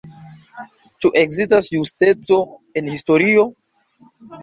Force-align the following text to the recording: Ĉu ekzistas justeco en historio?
Ĉu 1.05 1.11
ekzistas 1.21 1.69
justeco 1.75 2.43
en 2.83 2.93
historio? 2.97 3.49